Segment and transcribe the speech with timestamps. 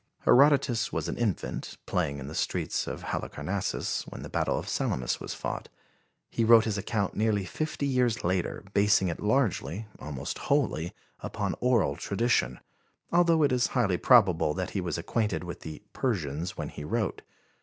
[0.21, 5.19] Herodotus was an infant, playing in the streets of Halicarnassus, when the battle of Salamis
[5.19, 5.69] was fought.
[6.31, 11.95] He wrote his account nearly fifty years later, basing it largely, almost wholly, upon oral
[11.97, 12.59] tradition,
[13.11, 17.21] although it is highly probable that he was acquainted with the "Persians" when he wrote.